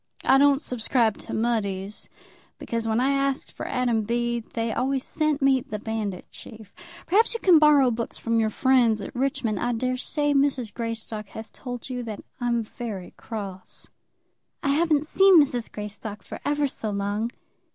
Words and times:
I 0.25 0.39
don't 0.39 0.63
subscribe 0.63 1.19
to 1.19 1.31
Mudie's, 1.35 2.09
because 2.57 2.87
when 2.87 2.99
I 2.99 3.11
asked 3.11 3.51
for 3.51 3.67
'Adam 3.67 4.01
Bede,' 4.01 4.49
they 4.53 4.73
always 4.73 5.03
sent 5.03 5.43
me 5.43 5.61
the 5.61 5.77
'Bandit 5.77 6.25
Chief.' 6.31 6.73
Perhaps 7.05 7.35
you 7.35 7.39
can 7.39 7.59
borrow 7.59 7.91
books 7.91 8.17
from 8.17 8.39
your 8.39 8.49
friends 8.49 8.99
at 9.03 9.13
Richmond. 9.15 9.59
I 9.59 9.73
daresay 9.73 10.33
Mrs. 10.33 10.73
Greystock 10.73 11.27
has 11.27 11.51
told 11.51 11.87
you 11.87 12.01
that 12.01 12.21
I'm 12.39 12.63
very 12.63 13.13
cross." 13.15 13.89
"I 14.63 14.69
haven't 14.69 15.05
seen 15.05 15.39
Mrs. 15.39 15.71
Greystock 15.71 16.23
for 16.23 16.39
ever 16.43 16.67
so 16.67 16.89
long." 16.89 17.29